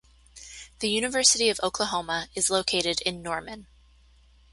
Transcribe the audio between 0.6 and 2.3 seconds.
The University of Oklahoma